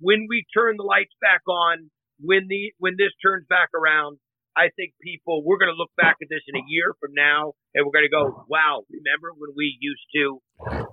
[0.00, 1.90] when we turn the lights back on,
[2.20, 4.18] when the when this turns back around,
[4.56, 7.52] I think people we're going to look back at this in a year from now,
[7.74, 10.40] and we're going to go, "Wow, remember when we used to?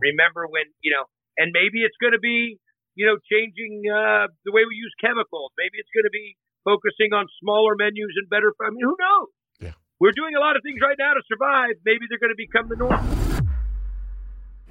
[0.04, 2.60] Remember when you know?" And maybe it's going to be
[2.96, 5.52] you know changing uh, the way we use chemicals.
[5.58, 8.52] Maybe it's going to be focusing on smaller menus and better.
[8.60, 9.32] I mean, who knows?
[9.60, 9.76] Yeah.
[10.00, 11.76] We're doing a lot of things right now to survive.
[11.88, 13.00] Maybe they're going to become the norm.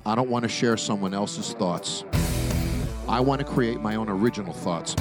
[0.04, 2.04] I don't want to share someone else's thoughts.
[3.08, 4.94] I want to create my own original thoughts.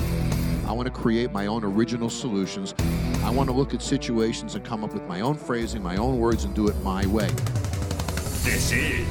[0.66, 2.74] I want to create my own original solutions.
[3.24, 6.18] I want to look at situations and come up with my own phrasing, my own
[6.18, 7.30] words, and do it my way.
[8.44, 9.06] This is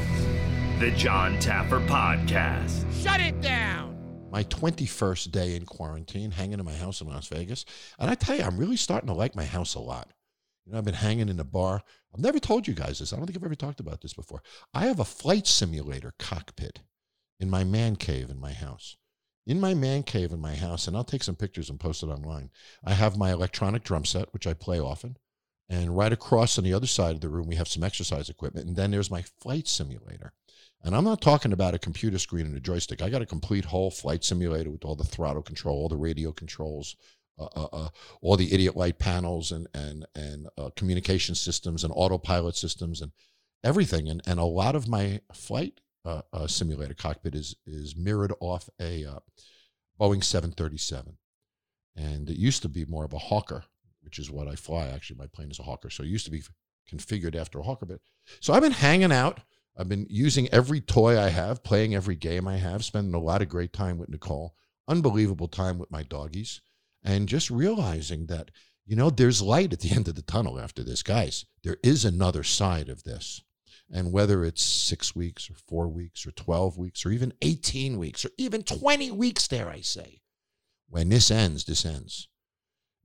[0.81, 2.85] the Jon Taffer Podcast.
[3.03, 3.97] Shut it down.
[4.31, 7.65] My 21st day in quarantine, hanging in my house in Las Vegas.
[7.99, 10.13] And I tell you, I'm really starting to like my house a lot.
[10.67, 11.83] You know, I've been hanging in the bar.
[12.13, 13.13] I've never told you guys this.
[13.13, 14.43] I don't think I've ever talked about this before.
[14.75, 16.81] I have a flight simulator cockpit
[17.41, 18.97] in my man cave in my house.
[19.47, 22.07] In my man cave in my house, and I'll take some pictures and post it
[22.09, 22.51] online.
[22.85, 25.17] I have my electronic drum set, which I play often.
[25.69, 28.67] And right across on the other side of the room, we have some exercise equipment.
[28.69, 30.33] And then there's my flight simulator.
[30.83, 33.03] And I'm not talking about a computer screen and a joystick.
[33.03, 36.33] I got a complete whole flight simulator with all the throttle control, all the radio
[36.33, 36.97] controls,
[37.39, 37.89] uh, uh, uh,
[38.21, 43.13] all the idiot light panels and and and uh, communication systems and autopilot systems and
[43.63, 44.09] everything.
[44.09, 48.69] And and a lot of my flight uh, uh, simulator cockpit is is mirrored off
[48.81, 49.07] a
[50.01, 51.19] Boeing 737,
[51.97, 53.65] and it used to be more of a Hawker,
[54.03, 54.89] which is what I fly.
[54.89, 56.43] Actually, my plane is a Hawker, so it used to be
[56.91, 57.87] configured after a Hawker.
[57.87, 58.01] But
[58.41, 59.41] so I've been hanging out.
[59.77, 63.41] I've been using every toy I have, playing every game I have, spending a lot
[63.41, 64.55] of great time with Nicole,
[64.89, 66.61] unbelievable time with my doggies,
[67.03, 68.51] and just realizing that,
[68.85, 71.03] you know, there's light at the end of the tunnel after this.
[71.03, 73.43] Guys, there is another side of this.
[73.93, 78.25] And whether it's six weeks or four weeks or 12 weeks or even 18 weeks
[78.25, 80.21] or even 20 weeks, dare I say,
[80.89, 82.29] when this ends, this ends.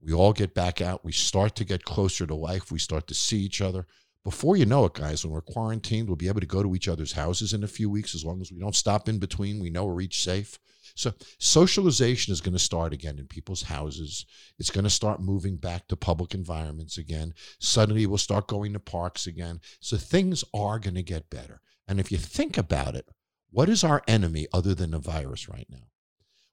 [0.00, 1.04] We all get back out.
[1.04, 2.70] We start to get closer to life.
[2.70, 3.86] We start to see each other.
[4.22, 6.88] Before you know it, guys, when we're quarantined, we'll be able to go to each
[6.88, 9.60] other's houses in a few weeks as long as we don't stop in between.
[9.60, 10.58] We know we're each safe.
[10.96, 14.24] So socialization is going to start again in people's houses.
[14.58, 17.34] It's going to start moving back to public environments again.
[17.60, 19.60] Suddenly we'll start going to parks again.
[19.80, 21.60] So things are going to get better.
[21.86, 23.06] And if you think about it,
[23.50, 25.88] what is our enemy other than the virus right now?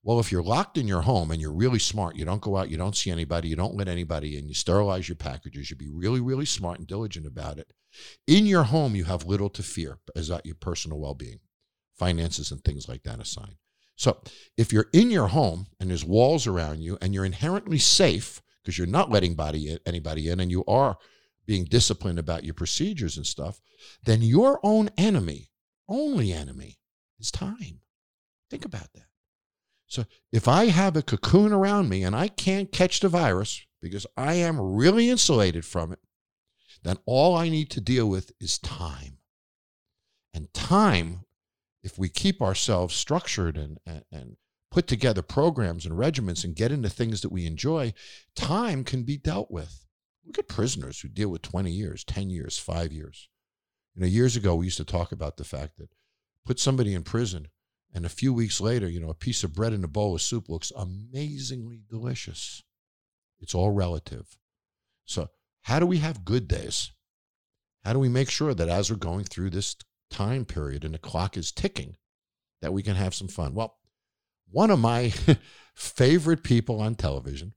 [0.04, 2.70] Well, if you're locked in your home and you're really smart, you don't go out,
[2.70, 5.90] you don't see anybody, you don't let anybody in, you sterilize your packages, you be
[5.90, 7.72] really, really smart and diligent about it.
[8.28, 11.40] In your home, you have little to fear as about your personal well being,
[11.98, 13.56] finances, and things like that aside.
[13.96, 14.22] So
[14.58, 18.78] if you're in your home and there's walls around you and you're inherently safe because
[18.78, 20.98] you're not letting body, anybody in and you are
[21.46, 23.60] being disciplined about your procedures and stuff,
[24.04, 25.52] then your own enemy,
[25.88, 26.80] only enemy,
[27.20, 27.82] is time.
[28.50, 29.08] Think about that.
[29.88, 34.08] So if I have a cocoon around me and I can't catch the virus because
[34.18, 36.00] I am really insulated from it,
[36.84, 39.18] then all I need to deal with is time.
[40.34, 41.26] And time
[41.84, 44.38] if we keep ourselves structured and, and, and
[44.72, 47.94] put together programs and regiments and get into things that we enjoy,
[48.36, 49.86] time can be dealt with.
[50.26, 53.30] Look at prisoners who deal with 20 years, 10 years, five years.
[53.94, 55.90] You know, years ago, we used to talk about the fact that
[56.46, 57.50] put somebody in prison
[57.94, 60.22] and a few weeks later, you know, a piece of bread and a bowl of
[60.22, 62.64] soup looks amazingly delicious.
[63.40, 64.38] It's all relative.
[65.06, 65.30] So,
[65.64, 66.92] how do we have good days?
[67.86, 69.76] How do we make sure that as we're going through this
[70.14, 71.98] time period and the clock is ticking
[72.62, 73.54] that we can have some fun.
[73.54, 73.78] Well,
[74.50, 75.12] one of my
[75.76, 77.54] favorite people on television,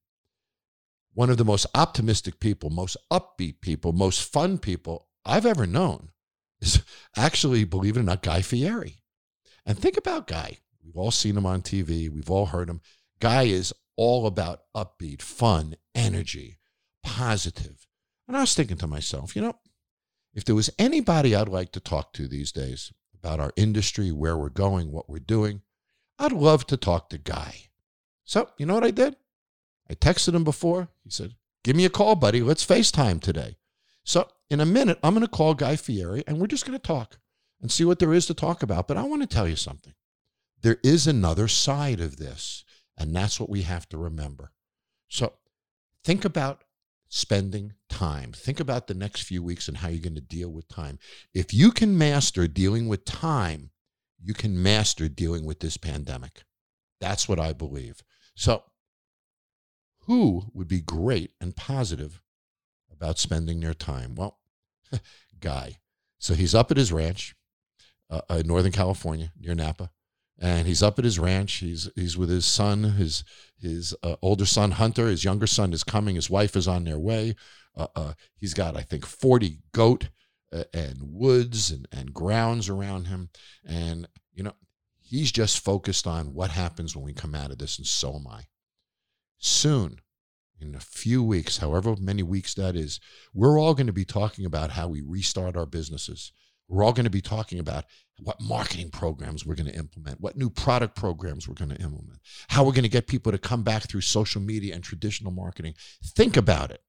[1.13, 6.11] one of the most optimistic people, most upbeat people, most fun people I've ever known
[6.61, 6.83] is
[7.17, 9.03] actually, believe it or not, Guy Fieri.
[9.65, 10.59] And think about Guy.
[10.83, 12.81] We've all seen him on TV, we've all heard him.
[13.21, 16.59] Guy is all about upbeat, fun, energy,
[17.03, 17.87] positive.
[18.29, 19.57] And I was thinking to myself, you know,
[20.37, 24.37] if there was anybody I'd like to talk to these days about our industry, where
[24.37, 25.63] we're going, what we're doing,
[26.19, 27.71] I'd love to talk to Guy.
[28.23, 29.17] So, you know what I did?
[29.89, 30.89] I texted him before.
[31.05, 31.35] He said,
[31.65, 32.43] Give me a call, buddy.
[32.43, 33.57] Let's FaceTime today.
[34.05, 36.87] So, in a minute, I'm going to call Guy Fieri and we're just going to
[36.87, 37.19] talk
[37.63, 38.87] and see what there is to talk about.
[38.87, 39.95] But I want to tell you something.
[40.61, 42.63] There is another side of this,
[42.99, 44.53] and that's what we have to remember.
[45.09, 45.33] So,
[46.05, 46.63] think about
[47.09, 48.33] spending time.
[48.33, 50.99] Think about the next few weeks and how you're going to deal with time.
[51.35, 53.71] If you can master dealing with time,
[54.21, 56.43] you can master dealing with this pandemic.
[57.01, 58.03] That's what I believe.
[58.35, 58.65] So,
[60.01, 62.23] who would be great and positive
[62.93, 64.15] about spending their time?
[64.15, 64.39] Well,
[65.41, 65.79] Guy.
[66.19, 67.35] So he's up at his ranch
[68.11, 69.91] uh, in Northern California near Napa,
[70.39, 71.55] and he's up at his ranch.
[71.55, 73.25] He's he's with his son, his
[73.59, 75.09] his uh, older son Hunter.
[75.09, 76.15] His younger son is coming.
[76.15, 77.35] His wife is on their way.
[77.77, 80.11] Uh, uh, he's got I think forty goat
[80.53, 83.31] uh, and woods and, and grounds around him,
[83.65, 84.55] and you know
[85.01, 88.27] he's just focused on what happens when we come out of this, and so am
[88.27, 88.43] I.
[89.39, 90.01] Soon,
[90.61, 93.01] in a few weeks, however many weeks that is,
[93.35, 96.33] we're all going to be talking about how we restart our businesses.
[96.69, 97.85] We're all going to be talking about
[98.19, 102.19] what marketing programs we're going to implement, what new product programs we're going to implement,
[102.49, 105.75] how we're going to get people to come back through social media and traditional marketing.
[106.05, 106.83] Think about it.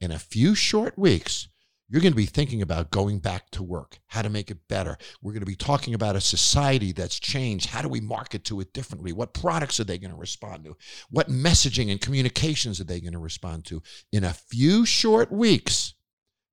[0.00, 1.48] In a few short weeks,
[1.90, 4.96] you're going to be thinking about going back to work, how to make it better.
[5.20, 7.68] We're going to be talking about a society that's changed.
[7.68, 9.12] How do we market to it differently?
[9.12, 10.76] What products are they going to respond to?
[11.10, 13.82] What messaging and communications are they going to respond to?
[14.12, 15.94] In a few short weeks,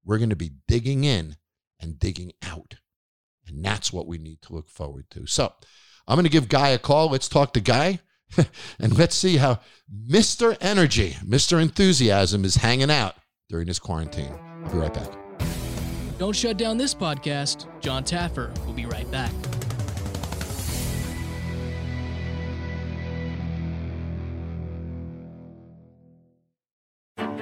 [0.03, 1.37] we're going to be digging in
[1.79, 2.75] and digging out.
[3.47, 5.25] And that's what we need to look forward to.
[5.25, 5.53] So
[6.07, 7.09] I'm going to give Guy a call.
[7.09, 7.99] Let's talk to Guy
[8.79, 9.59] and let's see how
[10.09, 10.57] Mr.
[10.59, 11.61] Energy, Mr.
[11.61, 13.15] Enthusiasm is hanging out
[13.49, 14.33] during this quarantine.
[14.65, 15.11] I'll be right back.
[16.17, 17.67] Don't shut down this podcast.
[17.79, 19.31] Jon Taffer will be right back.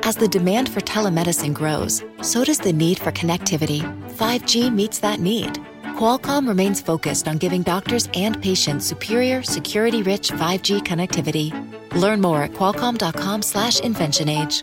[0.07, 3.81] As the demand for telemedicine grows, so does the need for connectivity.
[4.17, 5.59] 5G meets that need.
[5.97, 11.51] Qualcomm remains focused on giving doctors and patients superior, security-rich 5G connectivity.
[11.95, 14.61] Learn more at qualcomm.com/inventionage.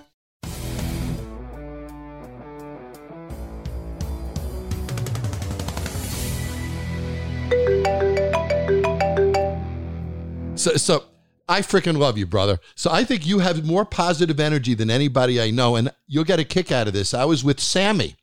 [10.54, 11.02] So, so
[11.48, 12.58] I freaking love you, brother.
[12.74, 16.38] So I think you have more positive energy than anybody I know, and you'll get
[16.40, 17.12] a kick out of this.
[17.14, 18.16] I was with Sammy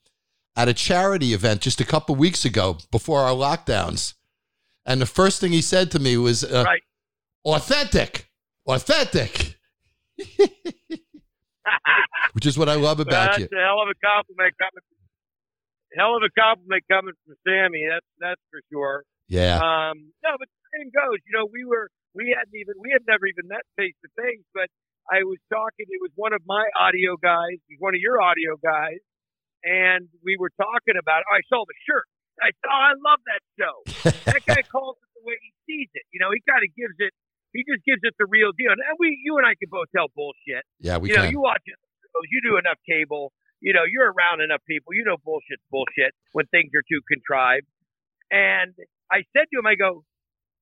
[0.55, 4.13] at a charity event just a couple weeks ago before our lockdowns,
[4.85, 6.81] and the first thing he said to me was, uh, Right.
[7.45, 8.29] "Authentic,
[8.65, 9.57] authentic,"
[12.33, 13.45] which is what I love about That's you.
[13.57, 14.83] a hell of a compliment coming.
[15.97, 17.85] Hell of a compliment coming from Sammy.
[17.89, 19.03] That's that's for sure.
[19.27, 21.17] Yeah, Um, no, but the same goes.
[21.27, 24.45] You know, we were we hadn't even we had never even met face to face,
[24.53, 24.69] but
[25.09, 25.89] I was talking.
[25.89, 27.57] It was one of my audio guys.
[27.65, 29.01] He's one of your audio guys,
[29.65, 31.25] and we were talking about.
[31.25, 32.05] Oh, I saw the shirt.
[32.39, 33.75] I said, oh, I love that show.
[34.31, 36.07] that guy calls it the way he sees it.
[36.15, 37.11] You know, he kind of gives it.
[37.51, 38.71] He just gives it the real deal.
[38.71, 40.63] And we, you and I can both tell bullshit.
[40.79, 41.33] yeah, we you know, can.
[41.33, 41.75] you watch it.
[42.29, 43.33] You do enough cable.
[43.59, 44.93] You know, you're around enough people.
[44.93, 47.67] You know, bullshit's bullshit when things are too contrived.
[48.31, 48.71] And
[49.11, 50.05] I said to him, I go,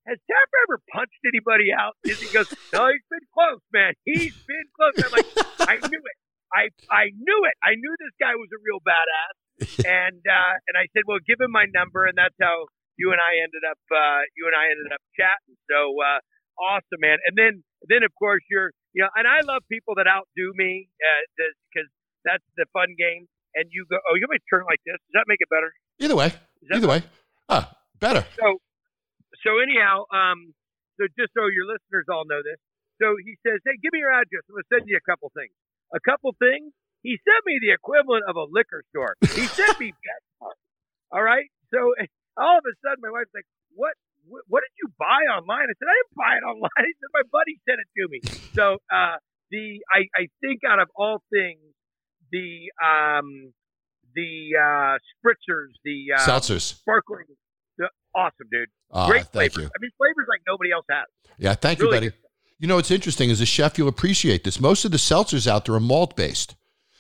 [0.08, 2.00] has Taffer ever punched anybody out?
[2.08, 3.94] And he goes, no, he's been close, man.
[4.08, 4.96] He's been close.
[5.04, 5.30] I'm like,
[5.68, 6.18] I knew it.
[6.48, 7.56] I I knew it.
[7.60, 9.36] I knew this guy was a real badass.
[9.84, 13.20] And uh, and I said, well, give him my number, and that's how you and
[13.20, 13.82] I ended up.
[13.90, 15.58] Uh, you and I ended up chatting.
[15.66, 16.20] So uh,
[16.62, 17.18] awesome, man.
[17.26, 20.90] And then then of course you're you know, and I love people that outdo me
[20.98, 21.90] because
[22.24, 23.28] that's the fun game.
[23.56, 24.98] And you go, oh, you may turn like this.
[25.10, 25.74] Does that make it better?
[26.00, 26.30] Either way,
[26.74, 27.02] either way,
[27.50, 28.26] ah, better.
[28.38, 28.62] so
[29.46, 30.54] so anyhow, um,
[30.98, 32.58] so just so your listeners all know this,
[33.02, 34.44] so he says, "Hey, give me your address.
[34.50, 35.54] I'm gonna send you a couple things.
[35.94, 36.74] A couple things.
[37.04, 39.16] He sent me the equivalent of a liquor store.
[39.22, 40.58] He sent me PetSmart.
[41.14, 41.46] All right.
[41.70, 41.94] So
[42.38, 43.94] all of a sudden, my wife's like, "What?
[44.28, 47.12] What, what did you buy online?" I said, "I didn't buy it online." He said,
[47.14, 48.20] "My buddy sent it to me."
[48.58, 51.62] So uh, the I, I think out of all things,
[52.32, 53.54] the um,
[54.16, 56.76] the uh, spritzers, the uh, Seltzers.
[56.82, 57.26] sparkling.
[58.18, 58.68] Awesome, dude.
[58.92, 59.58] Ah, Great flavors.
[59.58, 59.64] you.
[59.66, 61.06] I mean, flavors like nobody else has.
[61.38, 62.08] Yeah, thank you, buddy.
[62.08, 62.14] good.
[62.60, 64.60] You know, what's interesting as a chef, you'll appreciate this.
[64.60, 66.56] Most of the seltzers out there are malt based.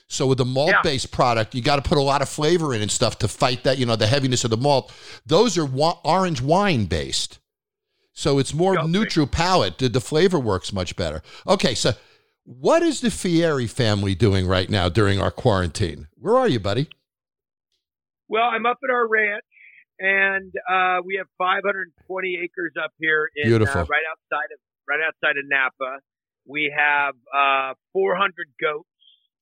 [0.07, 2.81] So with the malt based product, you got to put a lot of flavor in
[2.83, 4.93] and stuff to fight that, you know, the heaviness of the malt.
[5.25, 7.39] Those are wa- orange wine based.
[8.13, 8.87] So it's more Okay.
[8.87, 9.79] neutral palate.
[9.79, 11.21] The, the flavor works much better.
[11.47, 11.91] Okay, so
[12.45, 16.07] what is the Fieri family doing right now during our quarantine?
[16.15, 16.87] Where are you, buddy?
[18.29, 19.43] Well, I'm up at our ranch,
[19.99, 23.81] and uh, we have 520 acres up here in Beautiful.
[23.81, 25.99] Uh, right outside of right outside of Napa.
[26.47, 28.87] We have uh, 400 goats.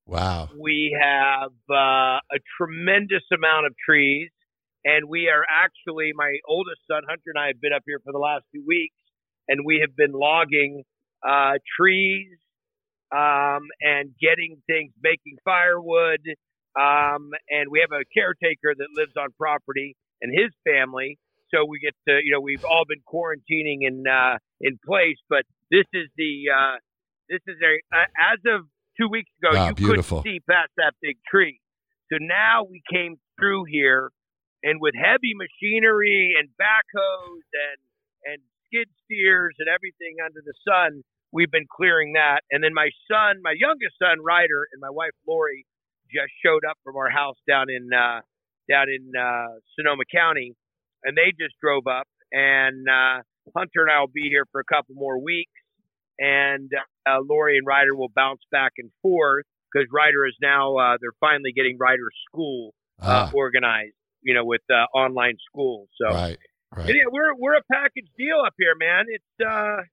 [0.07, 0.49] Wow.
[0.59, 4.29] We have uh, a tremendous amount of trees,
[4.83, 8.11] and we are actually my oldest son Hunter and I have been up here for
[8.11, 8.95] the last two weeks,
[9.47, 10.83] and we have been logging
[11.27, 12.37] uh, trees
[13.11, 16.21] um, and getting things, making firewood,
[16.77, 21.17] um, and we have a caretaker that lives on property and his family.
[21.53, 25.43] So we get to, you know, we've all been quarantining in uh, in place, but
[25.71, 26.77] this is the uh,
[27.29, 28.67] this is a uh, as of
[28.99, 30.21] two weeks ago, Wow, you beautiful.
[30.21, 31.59] couldn't see past that big tree.
[32.11, 34.11] So now we came through here,
[34.63, 37.79] and with heavy machinery and backhoes and
[38.33, 41.03] and skid steers and everything under the sun.
[41.31, 45.11] We've been clearing that, and then my son, my youngest son, Ryder, and my wife
[45.27, 45.65] Lori
[46.07, 48.21] just showed up from our house down in uh,
[48.69, 50.53] down in uh, Sonoma County,
[51.03, 52.07] and they just drove up.
[52.31, 53.21] And uh,
[53.55, 55.51] Hunter and I will be here for a couple more weeks,
[56.19, 56.69] and
[57.09, 61.15] uh, Lori and Ryder will bounce back and forth because Ryder is now uh, they're
[61.19, 63.31] finally getting Ryder school uh, Ah.
[63.33, 65.87] organized, you know, with uh, online school.
[65.99, 66.37] So Right.
[66.75, 66.87] Right.
[66.89, 69.05] and yeah, we're we're a package deal up here, man.
[69.07, 69.83] It's uh,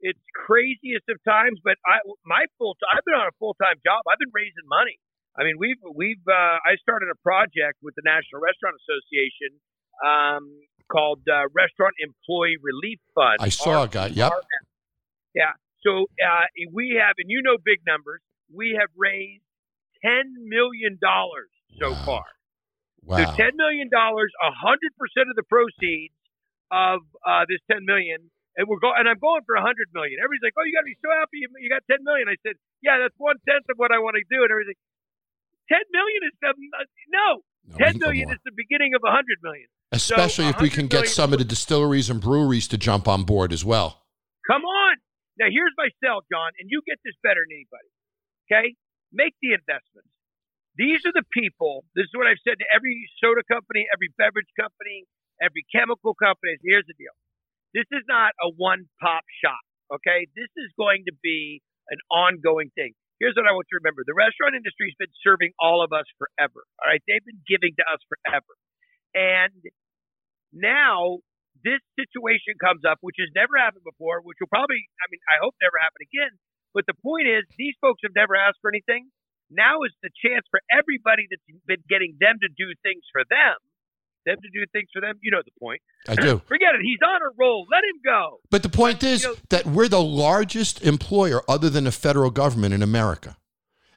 [0.00, 4.00] it's craziest of times, but I my full I've been on a full time job.
[4.10, 4.96] I've been raising money.
[5.36, 9.58] I mean, we've we've uh, I started a project with the National Restaurant Association
[10.06, 10.44] um,
[10.86, 13.38] called uh, Restaurant Employee Relief Fund.
[13.40, 14.14] I saw a guy.
[14.14, 14.30] Yep.
[15.34, 15.58] Yeah.
[15.82, 18.22] So uh, we have, and you know, big numbers.
[18.46, 19.42] We have raised
[20.04, 21.50] ten million dollars
[21.80, 22.04] so Wow.
[22.06, 22.26] far.
[23.02, 23.16] Wow.
[23.18, 26.14] So ten million dollars, hundred percent of the proceeds
[26.70, 28.94] of uh, this ten million, and we're going.
[29.02, 30.22] And I'm going for a hundred million.
[30.22, 32.30] Everybody's like, "Oh, you got to be so happy you, you got ten million.
[32.30, 34.78] I said, "Yeah, that's one tenth of what I want to do." And everything.
[35.68, 37.42] Ten million is the, uh, no.
[37.64, 38.34] No, can go million more.
[38.36, 39.68] is the beginning of a hundred million.
[39.92, 43.52] Especially if we can get some of the distilleries and breweries to jump on board
[43.52, 44.04] as well.
[44.46, 44.96] Come on.
[45.38, 47.90] Now here's my sell, Jon, and you get this better than anybody.
[48.44, 48.66] Okay?
[49.12, 50.12] Make the investments.
[50.76, 51.86] These are the people.
[51.94, 55.06] This is what I've said to every soda company, every beverage company,
[55.40, 56.58] every chemical company.
[56.60, 57.14] Here's the deal.
[57.72, 59.62] This is not a one pop shop.
[59.94, 60.26] Okay?
[60.34, 62.92] This is going to be an ongoing thing.
[63.22, 64.02] Here's what I want you to remember.
[64.02, 66.66] The restaurant industry has been serving all of us forever.
[66.82, 67.02] All right.
[67.06, 68.52] They've been giving to us forever.
[69.14, 69.54] And
[70.50, 71.22] now
[71.62, 75.38] this situation comes up, which has never happened before, which will probably, I mean, I
[75.38, 76.34] hope never happen again.
[76.74, 79.06] But the point is, these folks have never asked for anything.
[79.48, 83.54] Now is the chance for everybody that's been getting them to do things for them,
[84.24, 85.14] them to do things for them.
[85.22, 85.80] You know the point.
[86.08, 86.40] I do.
[86.48, 86.80] Forget it.
[86.82, 87.66] He's on a roll.
[87.70, 88.40] Let him go.
[88.50, 92.30] But the point is you know- that we're the largest employer other than the federal
[92.30, 93.36] government in America.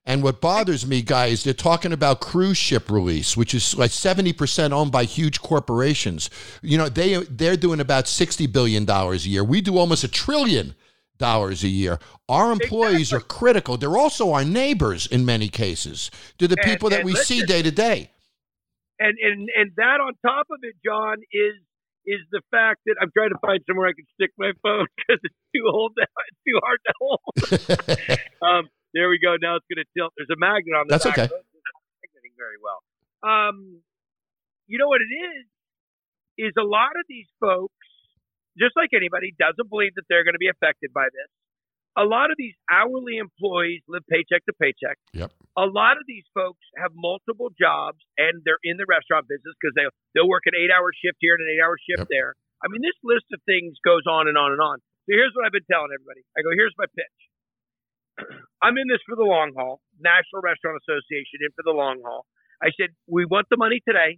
[0.06, 4.72] And what bothers me, guys, they're talking about cruise ship release, which is like 70%
[4.72, 6.30] owned by huge corporations.
[6.62, 9.44] You know, they they're doing about $60 billion a year.
[9.44, 10.76] We do almost a trillion
[11.18, 12.00] dollars a year.
[12.30, 13.76] Our employees are critical.
[13.76, 16.10] They're also our neighbors in many cases.
[16.38, 18.12] They're the And- people that we see day to day.
[19.00, 21.58] And and and that on top of it, Jon, is
[22.08, 25.20] is the fact that I'm trying to find somewhere I can stick my phone because
[25.22, 26.08] it's too old now.
[26.08, 27.34] It's too hard to hold.
[28.48, 28.64] um,
[28.96, 29.36] there we go.
[29.36, 30.16] Now it's going to tilt.
[30.16, 31.20] There's a magnet on the That's back.
[31.20, 31.28] okay.
[31.28, 32.80] It's not magneting very well.
[33.22, 33.84] Um,
[34.66, 35.46] you know what it is?
[36.50, 37.76] Is a lot of these folks,
[38.58, 41.30] just like anybody, doesn't believe that they're going to be affected by this.
[41.98, 45.32] A lot of these hourly employees live paycheck to paycheck Yep.
[45.58, 49.74] a lot of these folks have multiple jobs and they're in the restaurant business because
[49.74, 52.14] they they'll work an eight hour shift here and an eight hour shift Yep.
[52.14, 52.32] there.
[52.64, 54.78] I mean, this list of things goes on and on and on.
[55.10, 56.22] So here's what I've been telling everybody.
[56.38, 57.18] I go, here's my pitch.
[58.66, 59.82] I'm in this for the long haul.
[60.00, 62.26] National Restaurant Association in for the long haul.
[62.62, 64.18] I said we want the money today,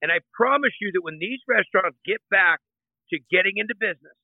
[0.00, 2.60] and I promise you that when these restaurants get back
[3.12, 4.16] to getting into business,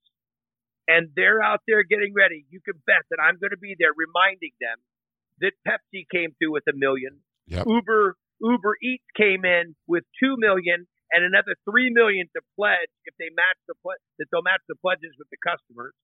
[0.88, 3.90] and they're out there getting ready, you can bet that I'm going to be there
[3.94, 4.78] reminding them
[5.40, 7.20] that Pepsi came through with a million.
[7.46, 7.66] Yep.
[7.66, 13.14] Uber Uber Eats came in with two million and another three million to pledge if
[13.18, 15.94] they match the ple- that they'll match the pledges with the customers.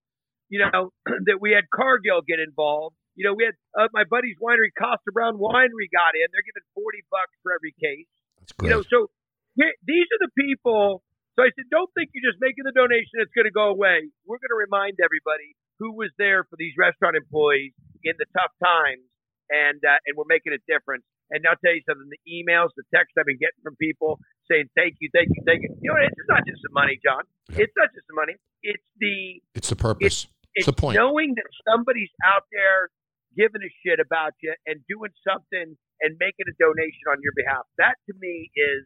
[0.48, 0.92] You know
[1.26, 2.96] that we had Cargill get involved.
[3.16, 6.26] You know we had uh, my buddy's winery, Kosta Browne Winery, got in.
[6.30, 8.08] They're giving forty bucks for every case.
[8.38, 8.70] That's great.
[8.70, 9.10] You know, so
[9.56, 11.02] here, these are the people.
[11.34, 14.04] So I said, don't think you're just making the donation; it's going to go away.
[14.28, 17.72] We're going to remind everybody who was there for these restaurant employees
[18.04, 19.04] in the tough times,
[19.48, 21.04] and uh, and we're making a difference.
[21.32, 24.20] And I'll tell you something: the emails, the texts I've been getting from people
[24.50, 25.72] saying thank you, thank you, thank you.
[25.80, 27.24] You know, it's not just the money, Jon.
[27.56, 28.36] It's not just the money.
[28.60, 30.28] It's the It's the purpose.
[30.52, 31.00] it's the point.
[31.00, 32.92] knowing that somebody's out there
[33.32, 35.72] giving a shit about you and doing something
[36.04, 37.64] and making a donation on your behalf.
[37.80, 38.84] That to me is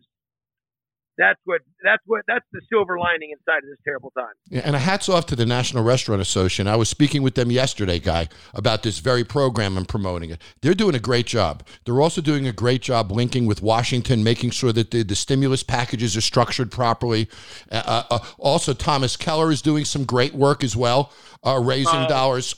[1.18, 4.32] that's what that's what that's the silver lining inside of this terrible time.
[4.50, 6.66] Yeah, and a hats off to the National Restaurant Association.
[6.68, 10.40] I was speaking with them yesterday, Guy, about this very program and promoting it.
[10.62, 11.66] They're doing a great job.
[11.84, 15.62] They're also doing a great job linking with Washington, making sure that the, the stimulus
[15.62, 17.28] packages are structured properly.
[17.72, 21.12] Uh, uh, also, Thomas Keller is doing some great work as well,
[21.44, 22.08] uh, raising Oh.
[22.08, 22.54] dollars.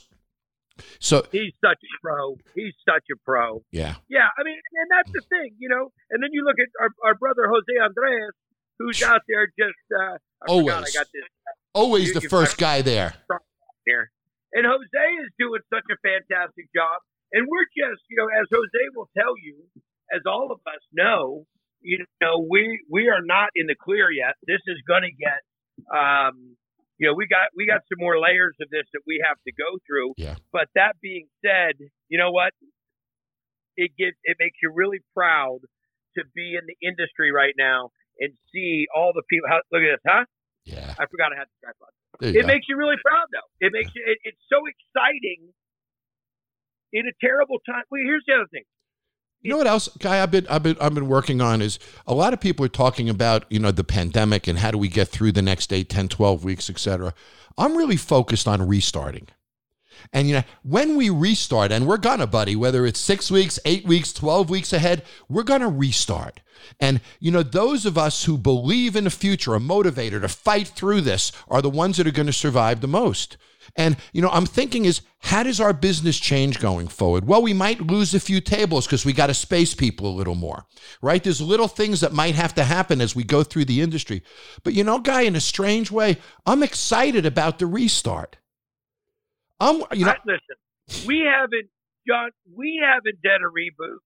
[0.99, 2.35] So, He's such a pro.
[2.55, 3.63] He's such a pro.
[3.71, 5.91] yeah, Yeah, I mean, and that's the thing, you know.
[6.09, 8.31] And then you look at our, our brother Jose Andres,
[8.79, 10.17] who's out there just uh, I
[10.47, 10.93] forgot I Always.
[10.95, 11.23] got this
[11.75, 13.13] always You- the you- first guy there.
[13.85, 14.11] here.
[14.53, 17.01] And Jose is doing such a fantastic job.
[17.31, 19.61] And we're just, you know, as Jose will tell you,
[20.11, 21.45] as all of us know,
[21.81, 24.33] you know, we we are not in the clear yet.
[24.47, 25.41] This is going to get,
[25.95, 26.57] um,
[26.97, 29.51] you know, we got we got some more layers of this that we have to
[29.53, 30.13] go through.
[30.17, 30.35] Yeah.
[30.51, 31.75] But that being said,
[32.09, 32.51] you know what?
[33.77, 35.59] It gives it makes you really proud
[36.17, 39.49] to be in the industry right now and see all the people.
[39.49, 40.25] How, look at this, huh?
[40.65, 40.93] Yeah.
[40.99, 41.91] I forgot I had the tripod.
[42.21, 42.47] It go.
[42.47, 43.47] makes you really proud, though.
[43.65, 44.03] It makes you.
[44.05, 45.53] It, it's so exciting
[46.91, 47.83] in a terrible time.
[47.89, 48.63] Well, here's the other thing.
[49.41, 50.21] You know what else, Guy?
[50.21, 53.09] I've been I've been I've been working on is a lot of people are talking
[53.09, 56.09] about you know the pandemic and how do we get through the next 8, 10,
[56.09, 57.13] 12 weeks, etc.
[57.57, 59.27] I'm really focused on restarting.
[60.13, 63.85] And you know, when we restart, and we're gonna, buddy, whether it's six weeks, eight
[63.85, 66.39] weeks, 12 weeks ahead, we're gonna restart.
[66.79, 70.67] And you know, those of us who believe in the future, are motivated to fight
[70.67, 73.37] through this, are the ones that are gonna survive the most.
[73.75, 77.27] And you know, I'm thinking is how does our business change going forward?
[77.27, 80.35] Well, we might lose a few tables because we got to space people a little
[80.35, 80.65] more,
[81.01, 81.23] right?
[81.23, 84.23] There's little things that might have to happen as we go through the industry.
[84.63, 88.37] But you know, Guy, in a strange way, I'm excited about the restart.
[89.59, 90.57] I'm, you know, I- listen,
[91.07, 91.69] we haven't
[92.07, 92.31] Jon.
[92.55, 93.99] We haven't done a reboot.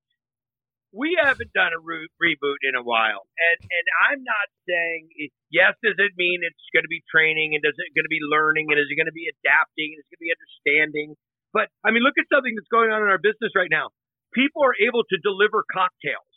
[0.93, 5.09] We haven't done a re- reboot in a while, and and I'm not saying
[5.49, 5.73] yes.
[5.81, 8.69] Does it mean it's going to be training and does it going to be learning
[8.69, 11.07] and is it going to be adapting and is it going to be understanding?
[11.49, 13.89] But I mean, look at something that's going on in our business right now.
[14.37, 16.29] People are able to deliver cocktails.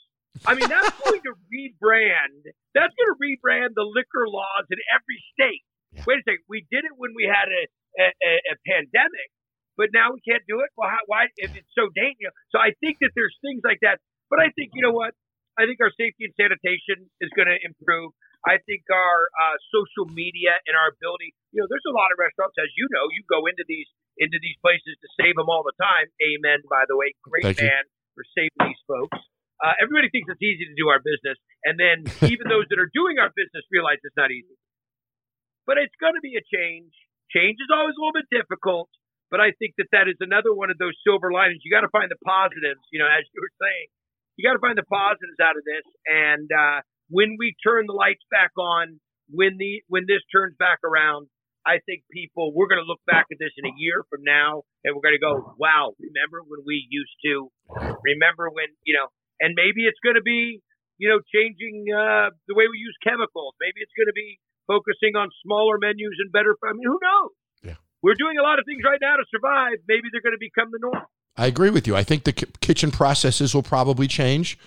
[0.44, 2.48] I mean, that's going to rebrand.
[2.76, 5.64] That's going to rebrand the liquor laws in every state.
[5.92, 6.04] Yeah.
[6.04, 6.44] Wait a second.
[6.48, 7.62] We did it when we had a,
[7.98, 9.28] a, a- a pandemic,
[9.76, 10.70] but now we can't do it.
[10.76, 11.28] Well, how, why?
[11.36, 12.32] If it's so dangerous.
[12.52, 14.00] So I think that there's things like that.
[14.30, 15.14] But I think you know what?
[15.56, 18.12] I think our safety and sanitation is going to improve.
[18.44, 21.32] I think our uh, social media and our ability.
[21.56, 23.88] You know, there's a lot of restaurants, as you know, you go into these
[24.20, 26.08] into these places to save them all the time.
[26.24, 26.60] Amen.
[26.68, 27.68] By the way, great Thank you.
[27.68, 27.84] man
[28.16, 29.16] for saving these folks.
[29.60, 32.92] Uh, everybody thinks it's easy to do our business, and then even those that are
[32.92, 34.52] doing our business realize it's not easy.
[35.64, 36.92] But it's going to be a change.
[37.34, 38.88] Change is always a little bit difficult,
[39.30, 41.62] but I think that that is another one of those silver linings.
[41.66, 43.88] You got to find the positives, you know, as you were saying.
[44.38, 45.86] You got to find the positives out of this.
[46.06, 50.78] And uh, when we turn the lights back on, when the when this turns back
[50.86, 51.26] around,
[51.66, 54.62] I think people we're going to look back at this in a year from now,
[54.86, 57.50] and we're going to go, "Wow, remember when we used to?
[58.06, 59.10] Remember when you know?"
[59.42, 60.62] And maybe it's going to be,
[60.96, 63.58] you know, changing uh, the way we use chemicals.
[63.58, 66.56] Maybe it's going to be focusing on smaller menus and better.
[66.64, 67.30] I mean, who knows?
[67.62, 67.74] Yeah.
[68.02, 69.78] We're doing a lot of things right now to survive.
[69.88, 71.06] Maybe they're going to become the norm.
[71.36, 71.94] I agree with you.
[71.94, 74.58] I think the ki- kitchen processes will probably change.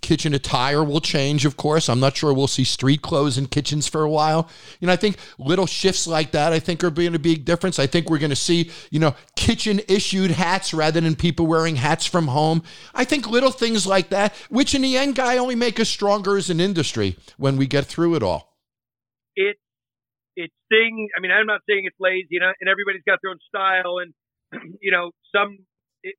[0.00, 1.88] Kitchen attire will change, of course.
[1.88, 4.48] I'm not sure we'll see street clothes in kitchens for a while.
[4.80, 7.78] You know, I think little shifts like that, I think, are being a big difference.
[7.78, 11.76] I think we're going to see, you know, kitchen issued hats rather than people wearing
[11.76, 12.62] hats from home.
[12.94, 16.38] I think little things like that, which in the end, Guy, only make us stronger
[16.38, 18.51] as an industry when we get through it all.
[19.36, 19.56] It
[20.36, 21.08] it's thing.
[21.16, 24.00] I mean, I'm not saying it's lazy, you know, and everybody's got their own style,
[24.00, 24.12] and
[24.80, 25.58] you know, some.
[26.02, 26.16] It,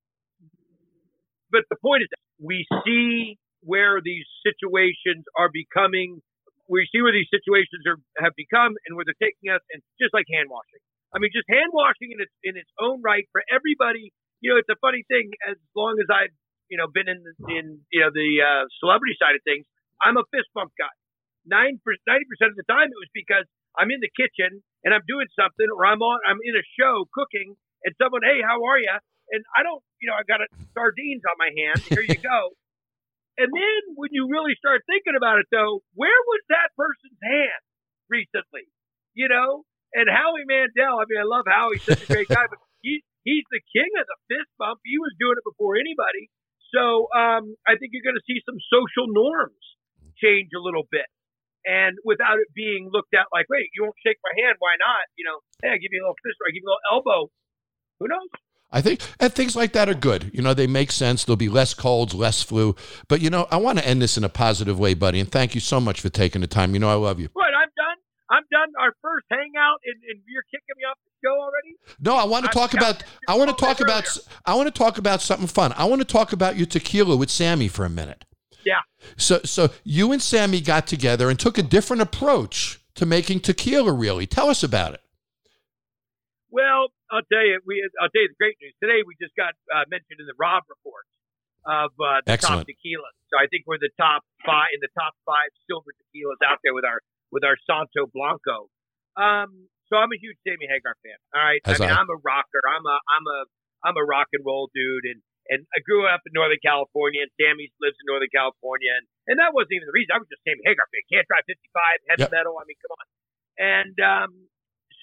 [1.52, 2.10] but the point is,
[2.41, 6.21] we see where these situations are becoming.
[6.69, 10.13] We see where these situations are have become, and where they're taking us, and just
[10.13, 10.82] like hand washing.
[11.13, 14.13] I mean, just hand washing in its in its own right for everybody.
[14.41, 15.30] You know, it's a funny thing.
[15.49, 16.34] As long as I've
[16.69, 19.65] you know been in in you know the uh, celebrity side of things,
[20.02, 20.93] I'm a fist bump guy.
[21.45, 25.03] Nine ninety percent of the time, it was because I'm in the kitchen and I'm
[25.08, 28.79] doing something, or I'm on I'm in a show cooking, and someone, hey, how are
[28.79, 28.91] you?
[29.32, 31.79] And I don't, you know, I got a sardines on my hand.
[31.88, 32.53] Here you go.
[33.41, 37.62] and then when you really start thinking about it, though, where was that person's hand
[38.12, 38.67] recently?
[39.15, 40.99] You know, and Howie Mandel.
[40.99, 43.89] I mean, I love Howie, he's such a great guy, but he he's the king
[43.99, 44.79] of the fist bump.
[44.84, 46.29] He was doing it before anybody.
[46.73, 49.62] So um, I think you're going to see some social norms
[50.17, 51.06] change a little bit,
[51.65, 55.08] and without it being looked at like, wait, you won't shake my hand, why not?
[55.15, 56.88] You know, hey, I give you a little fist, or I give you a little
[56.91, 57.21] elbow.
[57.99, 58.30] Who knows?
[58.73, 60.32] I think and things like that are good.
[60.34, 61.23] You know, they make sense.
[61.23, 62.76] There'll be less colds, less flu.
[63.08, 65.19] But you know, I want to end this in a positive way, buddy.
[65.19, 66.73] And thank you so much for taking the time.
[66.73, 67.30] You know, I love you.
[67.34, 67.54] What?
[67.54, 67.97] I'm done.
[68.32, 68.73] I'm done.
[68.82, 71.76] Our first hangout, and, and you're kicking me off the show already.
[71.99, 73.04] No, I want to talk about.
[73.28, 74.17] I want to talk about.
[74.45, 75.71] I want to talk about something fun.
[75.78, 78.26] I want to talk about your tequila with Sammy for a minute.
[79.18, 83.92] So, so you and Sammy got together and took a different approach to making tequila.
[83.94, 85.02] Really, tell us about it.
[86.50, 87.60] Well, I'll tell you.
[87.66, 89.02] We I'll tell you the great news today.
[89.06, 91.06] We just got uh, mentioned in the Robb Report
[91.66, 92.68] of uh, the Excellent.
[92.68, 93.16] top tequilas.
[93.34, 96.74] So I think we're the top five in the top five silver tequilas out there
[96.78, 97.02] with our
[97.34, 98.70] with our Santo Blanco.
[99.18, 101.18] Um, so I'm a huge Sammy Hagar fan.
[101.34, 102.62] All right, As I mean I- I'm a rocker.
[102.70, 103.39] I'm a I'm a
[103.84, 107.32] I'm a rock and roll dude, and and I grew up in Northern California, and
[107.36, 110.15] Sammy lives in Northern California, and and that wasn't even the reason.
[110.15, 111.03] I was just Sammy Hagar fan.
[111.12, 112.32] Can't drive 55, heavy Yep.
[112.36, 112.56] metal.
[112.60, 113.08] I mean, come on.
[113.60, 114.32] And um,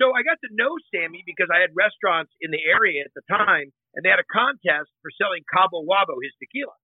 [0.01, 3.25] so I got to know Sammy because I had restaurants in the area at the
[3.29, 6.77] time, and they had a contest for selling Cabo Wabo, his tequila.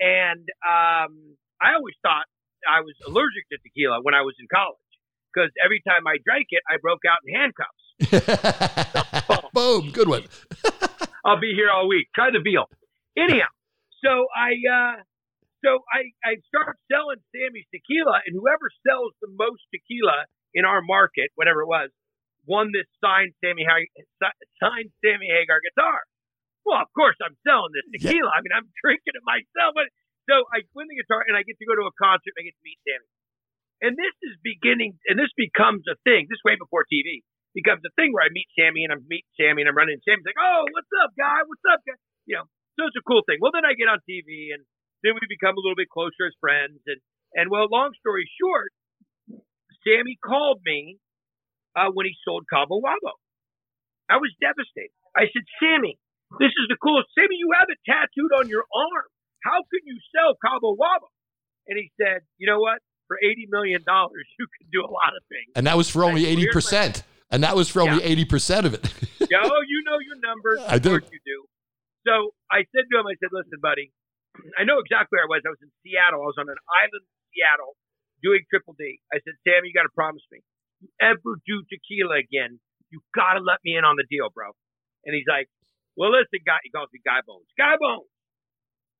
[0.00, 2.28] And um, I always thought
[2.68, 4.78] I was allergic to tequila when I was in college
[5.32, 7.84] because every time I drank it, I broke out in handcuffs.
[9.52, 10.24] Boom, good one.
[11.24, 12.08] I'll be here all week.
[12.14, 12.66] Try the veal.
[13.18, 13.50] Anyhow,
[13.98, 14.96] so I uh,
[15.66, 20.78] so I I start selling Sammy's tequila, and whoever sells the most tequila in our
[20.78, 21.90] market, whatever it was,
[22.46, 23.90] won this signed Sammy Hagar,
[24.62, 26.06] signed Sammy Hagar guitar.
[26.62, 28.30] Well, of course I'm selling this tequila.
[28.30, 29.74] I mean, I'm drinking it myself.
[29.74, 29.90] But
[30.30, 32.46] so I win the guitar, and I get to go to a concert, and I
[32.46, 33.10] get to meet Sammy.
[33.78, 36.30] And this is beginning, and this becomes a thing.
[36.30, 39.66] This way before TV becomes a thing where I meet Sammy, and I'm meeting Sammy,
[39.66, 39.98] and I'm running.
[39.98, 41.42] And Sammy's like, "Oh, what's up, guy?
[41.46, 42.46] What's up, guy?" You know,
[42.78, 43.42] so it's a cool thing.
[43.42, 44.62] Well, then I get on TV, and
[45.02, 46.78] then we become a little bit closer as friends.
[46.86, 47.02] And
[47.34, 48.70] and well, long story short,
[49.82, 51.02] Sammy called me
[51.74, 53.18] uh, when he sold Cabo Wabo.
[54.08, 54.94] I was devastated.
[55.12, 56.00] I said, Sammy,
[56.40, 57.12] this is the coolest.
[57.12, 59.08] Sammy, you have it tattooed on your arm.
[59.44, 61.12] How can you sell Cabo Wabo?
[61.68, 62.80] And he said, you know what?
[63.08, 65.50] for eighty million dollars, you can do a lot of things.
[65.56, 67.02] And that was for only eighty percent.
[67.30, 68.80] And that was for only 80% of it.
[69.30, 70.60] yeah, oh, you know your numbers.
[70.66, 70.92] I do.
[70.92, 71.44] you do.
[72.06, 73.90] So I said to him, I said, "Listen, buddy,
[74.58, 75.42] I know exactly where I was.
[75.46, 76.22] I was in Seattle.
[76.22, 77.74] I was on an island in Seattle
[78.22, 78.98] doing Triple D.
[79.14, 80.42] I said, Sam, you got to promise me,
[80.82, 82.58] you ever do tequila again,
[82.90, 84.52] you got to let me in on the deal, bro."
[85.06, 85.48] And he's like,
[85.96, 87.48] "Well, listen, guy," he calls me Guy Bones.
[87.58, 88.10] Guy Bones.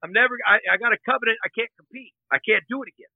[0.02, 0.38] I'm never.
[0.46, 1.38] I, I got a covenant.
[1.42, 2.14] I can't compete.
[2.30, 3.12] I can't do it again.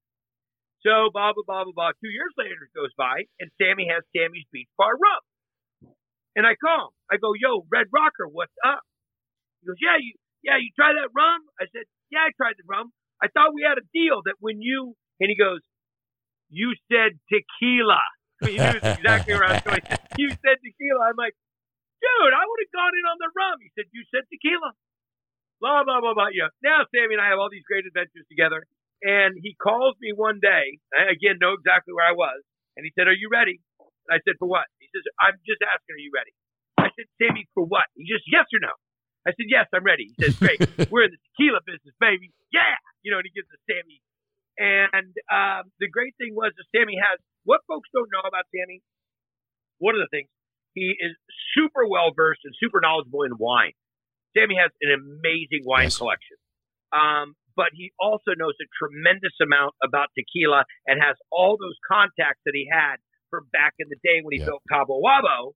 [0.83, 1.93] So blah blah blah blah blah.
[2.03, 5.23] Two years later goes by, and Sammy has Sammy's Beach Bar rum.
[6.35, 6.95] And I call him.
[7.11, 8.83] I go, "Yo, Red Rocker, what's up?"
[9.63, 12.67] He goes, "Yeah, you yeah you try that rum?" I said, "Yeah, I tried the
[12.67, 12.91] rum.
[13.23, 15.63] I thought we had a deal that when you..." And he goes,
[16.51, 18.03] "You said tequila."
[18.43, 19.87] he knew exactly where I was going.
[20.21, 21.09] You said tequila.
[21.09, 21.33] I'm like,
[22.05, 23.57] dude, I would have gone in on the rum.
[23.63, 24.75] He said, "You said tequila."
[25.63, 26.35] Blah blah blah blah.
[26.35, 26.51] Yeah.
[26.61, 28.67] Now Sammy and I have all these great adventures together.
[29.03, 30.79] And he calls me one day.
[30.95, 32.43] I, again, know exactly where I was.
[32.77, 33.63] And he said, "Are you ready?"
[34.11, 36.35] I said, "For what?" He says, "I'm just asking, are you ready?"
[36.79, 38.75] I said, "Sammy, for what?" He just, "Yes or no."
[39.27, 40.59] I said, "Yes, I'm ready." He says, "Great,
[40.91, 42.35] we're in the tequila business, baby.
[42.53, 44.03] Yeah." You know, and he gives us Sammy.
[44.59, 48.83] And um, the great thing was that Sammy has what folks don't know about Sammy.
[49.79, 50.29] One of the things
[50.75, 51.17] he is
[51.55, 53.77] super well versed and super knowledgeable in wine.
[54.37, 55.99] Sammy has an amazing wine yes.
[55.99, 56.37] collection.
[56.93, 62.41] Um, but he also knows a tremendous amount about tequila and has all those contacts
[62.49, 62.97] that he had
[63.29, 65.53] from back in the day when he built Cabo Wabo.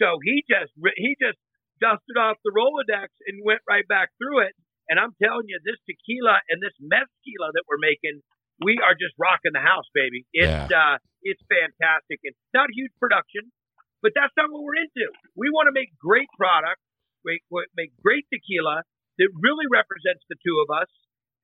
[0.00, 1.38] So he just he just
[1.80, 4.54] dusted off the Rolodex and went right back through it.
[4.88, 8.20] And I'm telling you, this tequila and this mezquila that we're making,
[8.60, 10.28] we are just rocking the house, baby.
[10.36, 10.96] It's yeah.
[10.96, 12.20] uh, it's fantastic.
[12.22, 13.48] It's not a huge production,
[14.04, 15.08] but that's not what we're into.
[15.34, 16.78] We want to make great product,
[17.24, 17.40] make,
[17.74, 18.84] make great tequila
[19.16, 20.90] that really represents the two of us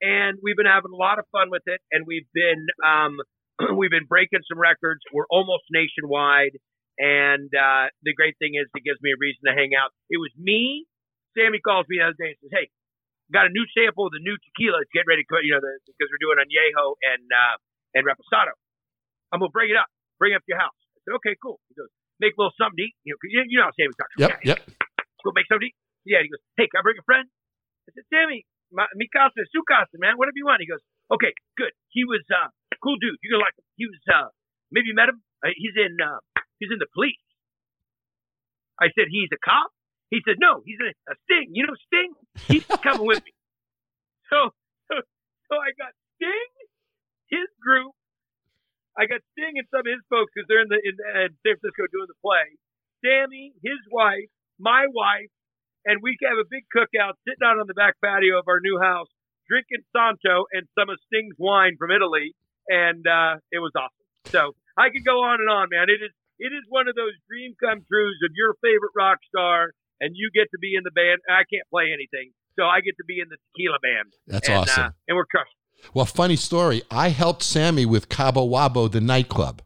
[0.01, 1.81] and we've been having a lot of fun with it.
[1.93, 3.21] And we've been um,
[3.77, 5.01] we've been breaking some records.
[5.13, 6.57] We're almost nationwide,
[7.01, 9.97] and uh, the great thing is, it gives me a reason to hang out.
[10.13, 10.85] It was me.
[11.33, 12.67] Sammy calls me the other day and says, "Hey,
[13.33, 14.85] got a new sample of the new tequila.
[14.93, 17.57] Get ready, to, you know, the, because we're doing añejo and uh,
[17.97, 18.53] and reposado.
[19.33, 19.89] I'm gonna bring it up,
[20.21, 21.89] bring it up to your house." I said, "Okay, cool." He goes,
[22.21, 24.15] "Make a little something to eat." You know, you, you know how Sammy talks.
[24.21, 24.59] Yep, yeah, yep.
[25.25, 25.79] Go make something to eat.
[26.05, 26.21] Yeah.
[26.21, 27.25] He goes, "Hey, can I bring a friend?"
[27.89, 30.63] I said, "Sammy, my Mikasa, Sukasa, man, whatever you want.
[30.63, 31.75] He goes, okay, good.
[31.91, 32.49] He was uh,
[32.83, 33.19] cool dude.
[33.23, 33.67] You're gonna like him.
[33.77, 34.31] He was uh,
[34.71, 35.23] maybe you met him.
[35.43, 36.23] Uh, he's in uh,
[36.61, 37.19] he's in the police.
[38.79, 39.73] I said he's a cop.
[40.13, 41.51] He said no, he's a, a Sting.
[41.57, 42.13] You know Sting?
[42.47, 43.33] He's coming with me.
[44.31, 44.55] So,
[44.87, 44.95] so
[45.51, 46.53] so I got Sting,
[47.33, 47.97] his group.
[48.95, 51.57] I got Sting and some of his folks because they're in the in, in San
[51.59, 52.47] Francisco doing the play.
[53.01, 54.29] Sammy, his wife,
[54.61, 55.33] my wife,
[55.89, 58.77] and we have a big cookout sitting out on the back patio of our new
[58.77, 59.09] house,
[59.49, 62.37] drinking Santo and some of Sting's wine from Italy,
[62.69, 64.07] and uh, it was awesome.
[64.29, 65.89] So I could go on and on, man.
[65.89, 69.77] It is it is one of those dream come trues of your favorite rock star,
[70.01, 71.21] and you get to be in the band.
[71.29, 74.11] I can't play anything, so I get to be in the tequila band.
[74.27, 75.55] That's and, awesome, uh, and we're crushed.
[75.95, 76.83] Well, funny story.
[76.91, 79.63] I helped Sammy with Cabo Wabo, the nightclub,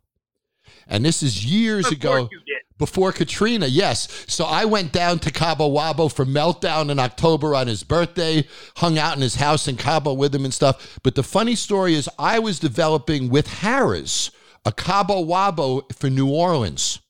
[0.87, 2.29] and this is years ago
[2.77, 4.27] before Katrina, yes.
[4.27, 8.99] So I went down to Cabo Wabo for Meltdown in October on his birthday, hung
[8.99, 10.99] out in his house in Cabo with him and stuff.
[11.03, 14.33] But the funny story is, I was developing with Harrah's
[14.65, 17.01] a Cabo Wabo for New Orleans.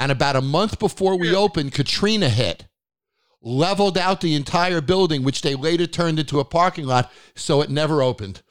[0.00, 2.66] And about a month before we opened, Katrina hit,
[3.40, 7.12] leveled out the entire building, which they later turned into a parking lot.
[7.36, 8.42] So it never opened.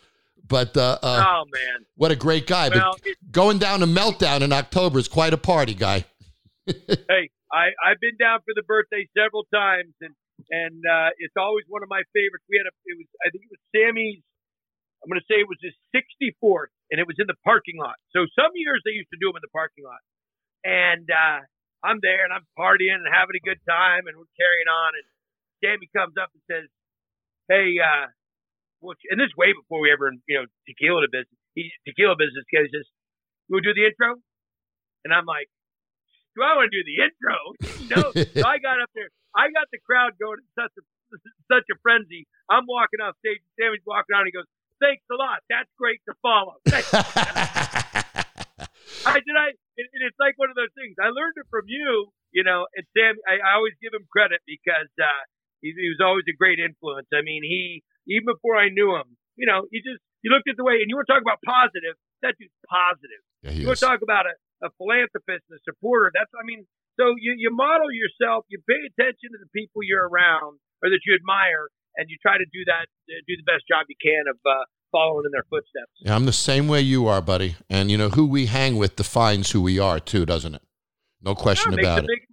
[0.47, 2.69] But uh, uh, oh man, what a great Guy!
[2.69, 6.05] Well, but going down to Meltdown in October is quite a party, guy.
[6.67, 10.13] hey, I I've been down for the birthday several times, and
[10.51, 12.43] and uh, it's always one of my favorites.
[12.49, 14.23] We had a it was I think it was Sammy's.
[15.03, 17.99] I'm going to say it was his 64th, and it was in the parking lot.
[18.15, 19.99] So some years they used to do them in the parking lot,
[20.63, 21.43] and uh,
[21.83, 24.91] I'm there and I'm partying and having a good time, and we're carrying on.
[24.95, 25.07] And
[25.59, 26.67] Sammy comes up and says,
[27.51, 28.07] "Hey, uh,
[28.79, 31.39] well, and this is way before we ever you know tequila business.
[31.51, 32.87] He tequila business guy says,
[33.51, 34.23] "You want to do the intro?"
[35.03, 35.51] And I'm like,
[36.35, 37.37] do I want to do the intro?
[37.93, 38.01] no.
[38.41, 39.09] so I got up there.
[39.33, 40.83] I got the crowd going in such a
[41.49, 42.25] such a frenzy.
[42.49, 43.41] I'm walking off stage.
[43.57, 44.25] Sammy's walking on.
[44.25, 44.49] He goes,
[44.83, 45.39] "Thanks a lot.
[45.47, 46.59] That's great to follow."
[49.07, 49.35] I did.
[49.39, 49.55] I.
[49.79, 50.99] It, it's like one of those things.
[50.99, 52.11] I learned it from you.
[52.35, 53.15] You know, and Sam.
[53.23, 55.23] I, I always give him credit because uh,
[55.63, 57.07] he, he was always a great influence.
[57.15, 57.79] I mean, he
[58.11, 60.91] even before I knew him, you know, he just you looked at the way, and
[60.91, 61.95] you were talking about positive.
[62.19, 63.23] That dude's positive.
[63.43, 66.09] Yeah, you want to talk about a a philanthropist, a supporter.
[66.15, 66.65] That's, I mean,
[66.95, 71.03] so you, you model yourself, you pay attention to the people you're around or that
[71.03, 71.67] you admire,
[71.97, 74.65] and you try to do that, uh, do the best job you can of uh,
[74.91, 75.91] following in their footsteps.
[76.01, 77.55] Yeah, I'm the same way you are, buddy.
[77.69, 80.61] And you know who we hang with defines who we are too, doesn't it?
[81.21, 82.07] No question yeah, it about it.
[82.07, 82.23] Big,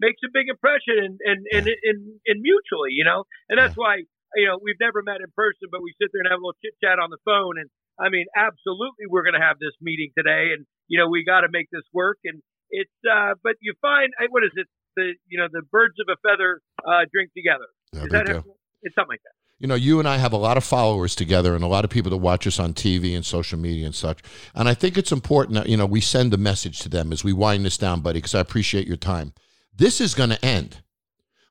[0.00, 1.90] makes a big impression, and and and, yeah.
[1.90, 3.82] and, and mutually, you know, and that's yeah.
[3.82, 3.94] why
[4.36, 6.60] you know we've never met in person, but we sit there and have a little
[6.62, 10.12] chit chat on the phone, and I mean, absolutely, we're going to have this meeting
[10.16, 12.18] today, and you know, we got to make this work.
[12.24, 14.66] And it's, uh, but you find, what is it?
[14.96, 17.68] The, you know, the birds of a feather uh, drink together.
[17.92, 18.55] There is that go.
[18.82, 19.32] It's something like that.
[19.58, 21.90] You know, you and I have a lot of followers together and a lot of
[21.90, 24.20] people that watch us on TV and social media and such.
[24.54, 27.24] And I think it's important that, you know, we send a message to them as
[27.24, 29.32] we wind this down, buddy, because I appreciate your time.
[29.74, 30.82] This is going to end.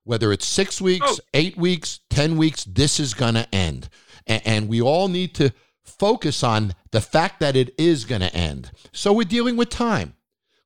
[0.03, 1.17] Whether it's six weeks, oh.
[1.33, 3.89] eight weeks, 10 weeks, this is going to end.
[4.27, 5.51] And, and we all need to
[5.83, 8.69] focus on the fact that it is going to end.
[8.91, 10.13] So we're dealing with time.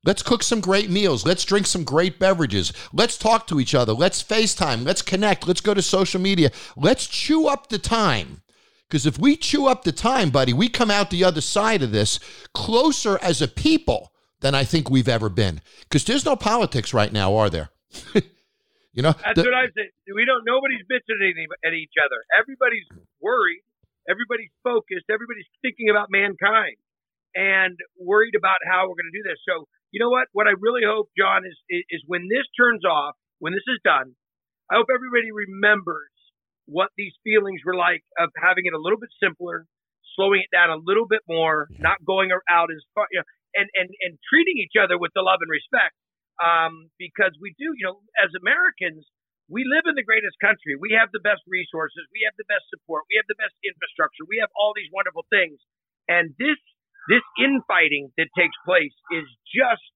[0.04, 1.26] Let's cook some great meals.
[1.26, 2.72] Let's drink some great beverages.
[2.92, 3.92] Let's talk to each other.
[3.92, 4.84] Let's FaceTime.
[4.84, 5.46] Let's connect.
[5.46, 6.50] Let's go to social media.
[6.76, 8.42] Let's chew up the time.
[8.88, 11.92] Because if we chew up the time, buddy, we come out the other side of
[11.92, 12.18] this
[12.54, 15.60] closer as a people than I think we've ever been.
[15.82, 17.68] Because there's no politics right now, are there?
[18.14, 19.90] you know, that's the, what I said.
[20.12, 20.42] We don't.
[20.44, 21.20] Nobody's bitching
[21.64, 22.24] at each other.
[22.36, 22.88] Everybody's
[23.20, 23.62] worried
[24.10, 25.06] Everybody's focused.
[25.06, 26.74] Everybody's thinking about mankind
[27.34, 29.38] and worried about how we're going to do this.
[29.46, 30.28] So, you know what?
[30.32, 33.80] What I really hope, Jon, is, is, is when this turns off, when this is
[33.82, 34.14] done,
[34.70, 36.14] I hope everybody remembers
[36.70, 39.66] what these feelings were like of having it a little bit simpler,
[40.14, 41.90] slowing it down a little bit more, yeah.
[41.90, 43.26] not going out as far, you know,
[43.58, 45.98] and, and, and treating each other with the love and respect.
[46.38, 49.04] Um, because we do, you know, as Americans,
[49.50, 50.78] we live in the greatest country.
[50.78, 52.06] We have the best resources.
[52.14, 53.04] We have the best support.
[53.10, 54.22] We have the best infrastructure.
[54.24, 55.58] We have all these wonderful things.
[56.06, 56.56] And this
[57.10, 59.90] this infighting that takes place is just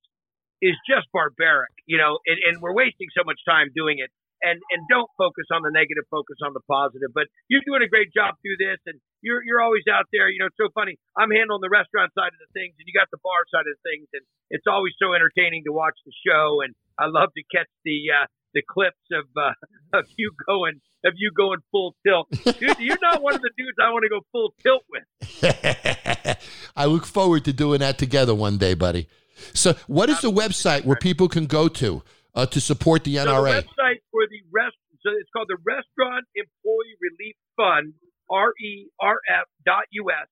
[0.58, 4.10] is just barbaric, you know, and, and we're wasting so much time doing it.
[4.44, 7.08] And and don't focus on the negative, focus on the positive.
[7.16, 10.28] But you're doing a great job through this, and you're you're always out there.
[10.28, 11.00] You know, it's so funny.
[11.16, 13.72] I'm handling the restaurant side of the things, and you got the bar side of
[13.72, 14.20] the things, and
[14.52, 16.60] it's always so entertaining to watch the show.
[16.60, 19.52] And I love to catch the uh, the clips of uh,
[19.98, 22.28] of you going of you going full tilt.
[22.30, 26.38] Dude, you're not one of the dudes I want to go full tilt with.
[26.76, 29.08] I look forward to doing that together one day, buddy.
[29.52, 32.02] So, what is the website where people can go to
[32.34, 33.26] uh, to support the NRA?
[33.26, 37.92] So the website for the rest, so it's called the Restaurant Employee Relief Fund,
[38.30, 40.28] R E R F dot U S.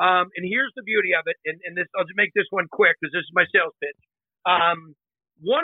[0.00, 2.66] Um, and here's the beauty of it, and, and this I'll just make this one
[2.72, 4.00] quick because this is my sales pitch.
[4.48, 4.96] Um,
[5.44, 5.60] 100%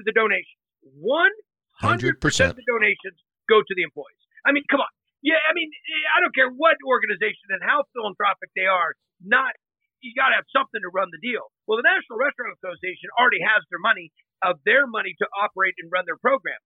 [0.00, 2.16] of the donations 100%
[2.50, 4.20] of the donations go to the employees.
[4.44, 4.92] I mean, come on.
[5.20, 9.52] Yeah, I mean, eh, I don't care what organization and how philanthropic they are, not
[10.00, 11.52] you got to have something to run the deal.
[11.68, 14.08] Well, the National Restaurant Association already has their money
[14.40, 16.56] of their money to operate and run their program.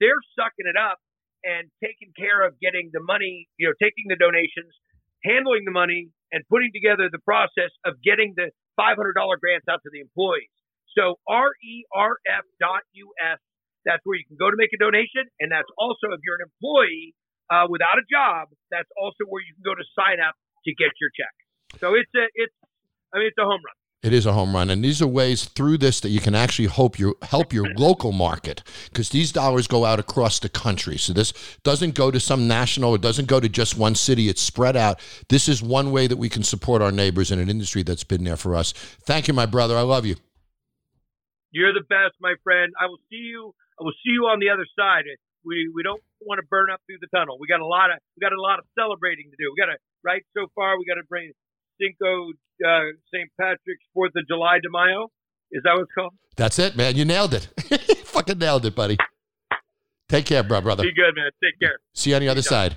[0.00, 1.00] They're sucking it up
[1.40, 4.68] and taking care of getting the money, you know, taking the donations,
[5.24, 9.90] handling the money, and putting together the process of getting the $500 grants out to
[9.92, 10.52] the employees.
[10.92, 11.80] So rerf.us
[13.84, 16.46] that's where you can go to make a donation, and that's also if you're an
[16.46, 17.14] employee
[17.50, 20.90] uh, without a job, that's also where you can go to sign up to get
[21.00, 21.34] your check.
[21.80, 22.54] So it's a it's
[23.14, 23.76] I mean it's a home run.
[24.02, 26.66] It is a home run, and these are ways through this that you can actually
[26.66, 30.98] help your help your local market because these dollars go out across the country.
[30.98, 34.28] So this doesn't go to some national; it doesn't go to just one city.
[34.28, 35.00] It's spread out.
[35.28, 38.24] This is one way that we can support our neighbors in an industry that's been
[38.24, 38.72] there for us.
[38.72, 39.76] Thank you, my brother.
[39.76, 40.16] I love you.
[41.52, 42.72] You're the best, my friend.
[42.80, 45.04] I will see you We'll see you on the other side.
[45.44, 47.38] We we don't want to burn up through the tunnel.
[47.40, 49.50] We got a lot of we got a lot of celebrating to do.
[49.50, 50.78] We got to right so far.
[50.78, 51.32] We got to bring
[51.80, 52.30] Cinco
[52.62, 53.28] uh, St.
[53.40, 55.10] Patrick's Fourth of July de Mayo.
[55.50, 56.14] Is that what it's called?
[56.36, 56.96] That's it, man.
[56.96, 57.48] You nailed it.
[58.06, 58.96] Fucking nailed it, buddy.
[60.08, 60.82] Take care, bro, brother.
[60.82, 61.30] Be good, man.
[61.42, 61.78] Take care.
[61.94, 62.76] See you on the other side.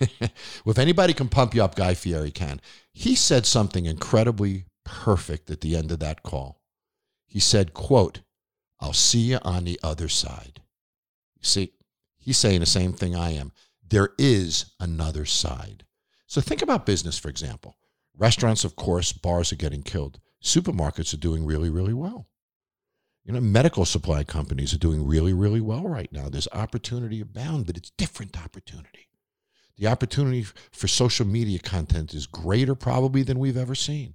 [0.00, 2.60] if anybody can pump you up, Guy Fieri can.
[2.92, 6.60] He said something incredibly perfect at the end of that call.
[7.26, 8.20] He said, quote,
[8.80, 10.60] I'll see you on the other side.
[11.36, 11.72] You see,
[12.18, 13.52] he's saying the same thing I am.
[13.86, 15.84] There is another side.
[16.26, 17.76] So think about business, for example.
[18.16, 20.20] Restaurants, of course, bars are getting killed.
[20.42, 22.28] Supermarkets are doing really, really well.
[23.24, 26.28] You know, medical supply companies are doing really, really well right now.
[26.28, 29.08] There's opportunity abound, but it's different opportunity.
[29.76, 34.14] The opportunity for social media content is greater probably than we've ever seen.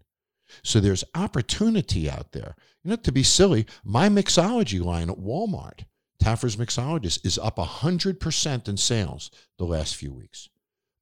[0.63, 2.55] So there's opportunity out there.
[2.83, 5.85] You know, to be silly, my mixology line at Walmart,
[6.21, 10.49] Taffer's Mixologist, is up 100% in sales the last few weeks.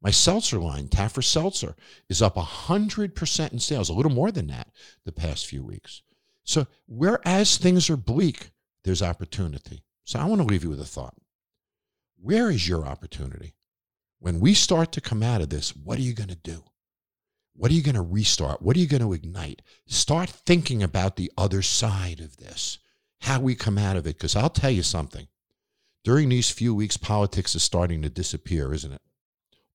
[0.01, 1.75] My seltzer line, Taffer Seltzer,
[2.09, 4.69] is up 100% in sales, a little more than that
[5.05, 6.03] the past few weeks.
[6.43, 8.51] So, whereas things are bleak,
[8.83, 9.83] there's opportunity.
[10.03, 11.15] So, I want to leave you with a thought.
[12.21, 13.55] Where is your opportunity?
[14.19, 16.63] When we start to come out of this, what are you going to do?
[17.57, 18.61] What are you going to restart?
[18.61, 19.63] What are you going to ignite?
[19.87, 22.77] Start thinking about the other side of this,
[23.21, 24.17] how we come out of it.
[24.17, 25.27] Because I'll tell you something.
[26.03, 29.01] During these few weeks, politics is starting to disappear, isn't it?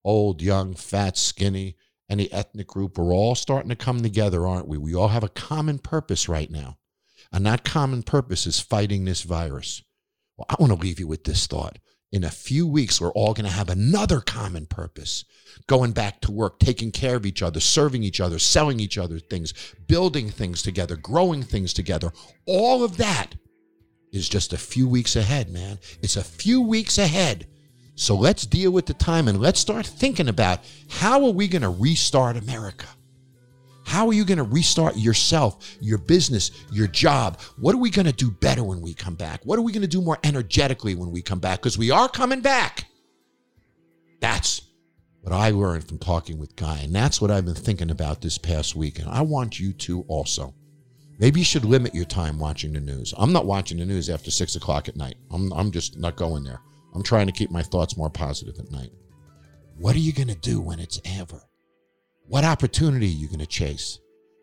[0.04, 1.76] Old, young, fat, skinny,
[2.08, 4.78] any ethnic group, we're all starting to come together, aren't we?
[4.78, 6.78] We all have a common purpose right now.
[7.32, 9.82] And that common purpose is fighting this virus.
[10.36, 11.78] Well, I want to leave you with this thought.
[12.12, 15.24] In a few weeks, we're all going to have another common purpose
[15.66, 19.18] going back to work, taking care of each other, serving each other, selling each other
[19.18, 19.54] things,
[19.88, 22.12] building things together, growing things together.
[22.46, 23.34] All of that
[24.12, 25.78] is just a few weeks ahead, man.
[26.02, 27.46] It's a few weeks ahead.
[27.94, 31.62] So let's deal with the time and let's start thinking about how are we going
[31.62, 32.86] to restart America?
[33.84, 37.40] How are you going to restart yourself, your business, your job?
[37.58, 39.40] What are we going to do better when we come back?
[39.44, 41.60] What are we going to do more energetically when we come back?
[41.60, 42.86] Because we are coming back.
[44.20, 44.62] That's
[45.22, 46.80] what I learned from talking with Guy.
[46.80, 48.98] And that's what I've been thinking about this past week.
[48.98, 50.54] And I want you to also.
[51.18, 53.14] Maybe you should limit your time watching the news.
[53.16, 55.16] I'm not watching the news after six o'clock at night.
[55.30, 56.60] I'm, I'm just not going there.
[56.94, 58.90] I'm trying to keep my thoughts more positive at night.
[59.76, 61.42] What are you going to do when it's ever?
[62.32, 63.98] What opportunity are you going to chase?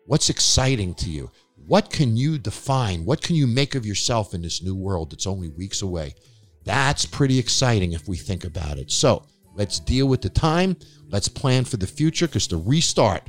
[0.06, 1.28] What's exciting to you?
[1.56, 3.04] What can you define?
[3.04, 6.14] What can you make of yourself in this new world that's only weeks away?
[6.62, 8.92] That's pretty exciting if we think about it.
[8.92, 9.26] So
[9.56, 10.76] let's deal with the time.
[11.08, 13.28] Let's plan for the future because the restart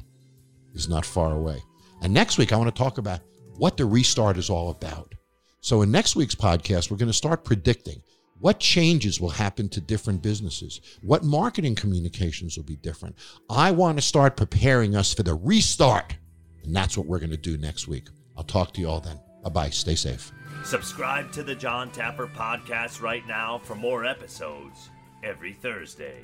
[0.75, 1.63] is not far away.
[2.03, 3.21] And next week, I want to talk about
[3.57, 5.15] what the restart is all about.
[5.61, 8.03] So, in next week's podcast, we're going to start predicting
[8.41, 13.15] what changes will happen to different businesses, what marketing communications will be different.
[13.49, 16.17] I want to start preparing us for the restart.
[16.63, 18.07] And that's what we're going to do next week.
[18.35, 19.19] I'll talk to you all then.
[19.43, 19.69] Bye bye.
[19.69, 20.31] Stay safe.
[20.63, 24.89] Subscribe to the Jon Taffer podcast right now for more episodes
[25.23, 26.21] every Thursday.